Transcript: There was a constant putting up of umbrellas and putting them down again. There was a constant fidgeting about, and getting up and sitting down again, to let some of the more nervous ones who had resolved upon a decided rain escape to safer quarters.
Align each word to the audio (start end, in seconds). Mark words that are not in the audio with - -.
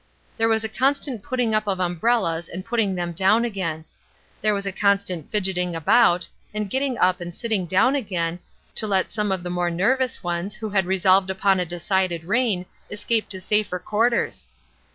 There 0.35 0.49
was 0.49 0.63
a 0.63 0.67
constant 0.67 1.21
putting 1.21 1.53
up 1.53 1.67
of 1.67 1.79
umbrellas 1.79 2.49
and 2.49 2.65
putting 2.65 2.95
them 2.95 3.11
down 3.11 3.45
again. 3.45 3.85
There 4.41 4.55
was 4.55 4.65
a 4.65 4.71
constant 4.71 5.29
fidgeting 5.29 5.75
about, 5.75 6.27
and 6.55 6.71
getting 6.71 6.97
up 6.97 7.21
and 7.21 7.35
sitting 7.35 7.67
down 7.67 7.93
again, 7.93 8.39
to 8.73 8.87
let 8.87 9.11
some 9.11 9.31
of 9.31 9.43
the 9.43 9.51
more 9.51 9.69
nervous 9.69 10.23
ones 10.23 10.55
who 10.55 10.71
had 10.71 10.87
resolved 10.87 11.29
upon 11.29 11.59
a 11.59 11.67
decided 11.67 12.23
rain 12.23 12.65
escape 12.89 13.29
to 13.29 13.39
safer 13.39 13.77
quarters. 13.77 14.47